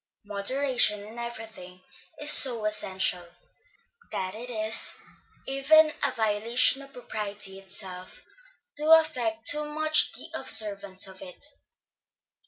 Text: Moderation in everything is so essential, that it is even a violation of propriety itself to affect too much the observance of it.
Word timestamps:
Moderation 0.25 1.05
in 1.05 1.19
everything 1.19 1.79
is 2.19 2.31
so 2.31 2.65
essential, 2.65 3.23
that 4.11 4.33
it 4.33 4.49
is 4.49 4.95
even 5.45 5.93
a 6.03 6.11
violation 6.13 6.81
of 6.81 6.91
propriety 6.91 7.59
itself 7.59 8.23
to 8.77 8.89
affect 8.93 9.45
too 9.45 9.63
much 9.65 10.11
the 10.13 10.27
observance 10.39 11.05
of 11.05 11.21
it. 11.21 11.45